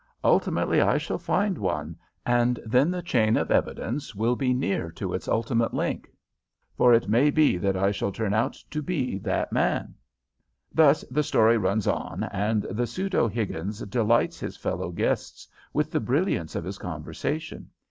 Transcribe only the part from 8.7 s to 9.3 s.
to be